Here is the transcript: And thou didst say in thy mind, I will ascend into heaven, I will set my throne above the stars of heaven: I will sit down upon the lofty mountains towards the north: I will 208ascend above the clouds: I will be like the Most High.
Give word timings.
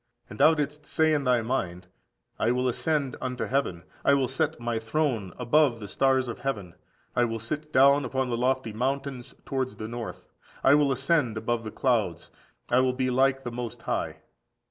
And 0.31 0.39
thou 0.39 0.55
didst 0.55 0.87
say 0.87 1.13
in 1.13 1.25
thy 1.25 1.43
mind, 1.43 1.85
I 2.39 2.49
will 2.49 2.67
ascend 2.67 3.15
into 3.21 3.45
heaven, 3.47 3.83
I 4.03 4.15
will 4.15 4.27
set 4.27 4.59
my 4.59 4.79
throne 4.79 5.31
above 5.37 5.79
the 5.79 5.87
stars 5.87 6.27
of 6.27 6.39
heaven: 6.39 6.73
I 7.15 7.23
will 7.25 7.37
sit 7.37 7.71
down 7.71 8.03
upon 8.03 8.31
the 8.31 8.35
lofty 8.35 8.73
mountains 8.73 9.35
towards 9.45 9.75
the 9.75 9.87
north: 9.87 10.25
I 10.63 10.73
will 10.73 10.89
208ascend 10.89 11.37
above 11.37 11.63
the 11.63 11.69
clouds: 11.69 12.31
I 12.67 12.79
will 12.79 12.93
be 12.93 13.11
like 13.11 13.43
the 13.43 13.51
Most 13.51 13.83
High. 13.83 14.21